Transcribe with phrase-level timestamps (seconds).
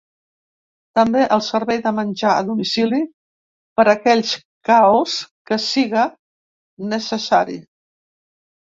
[0.99, 3.03] També el servei de menjar a domicili
[3.81, 4.35] per a aquells
[4.73, 5.21] caos
[5.53, 6.11] que siga
[6.99, 7.65] necessari.